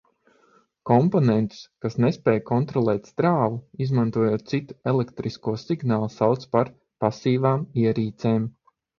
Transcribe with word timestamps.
"Komponentus, 0.89 1.57
kas 1.85 1.97
nespēj 2.05 2.39
kontrolēt 2.51 3.09
strāvu, 3.11 3.59
izmantojot 3.85 4.45
citu 4.53 4.77
elektrisko 4.93 5.53
signālu, 5.65 6.07
sauc 6.15 6.47
par 6.55 6.71
"pasīvām" 7.05 7.63
ierīcēm." 7.83 8.49